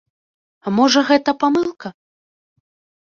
А 0.71 0.73
можа, 0.77 0.99
гэта 1.11 1.35
памылка? 1.43 1.87